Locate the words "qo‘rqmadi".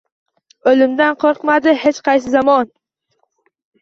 1.25-1.75